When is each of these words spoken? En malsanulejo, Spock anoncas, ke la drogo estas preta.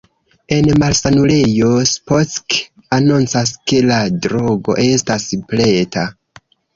En 0.55 0.67
malsanulejo, 0.83 1.67
Spock 1.89 2.57
anoncas, 2.97 3.51
ke 3.73 3.81
la 3.91 3.99
drogo 4.27 4.75
estas 4.87 5.29
preta. 5.53 6.07